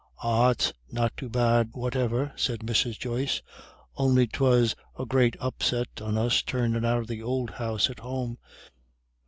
[0.23, 2.97] "Ah, it's not too bad whatever," said Mrs.
[2.97, 3.43] Joyce,
[3.95, 8.39] "on'y 'twas a great upset on us turnin' out of the ould house at home.